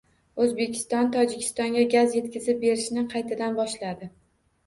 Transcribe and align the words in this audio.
O‘zbekiston 0.43 1.09
Tojikistonga 1.15 1.83
gaz 1.91 2.17
yetkazib 2.17 2.59
berishni 2.63 3.03
qaytadan 3.13 3.59
boshladi 3.61 4.09